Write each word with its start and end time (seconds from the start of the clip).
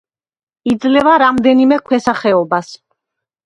იძლევა 0.73 1.13
რამდენიმე 1.25 1.79
ქვესახეობას. 1.93 2.77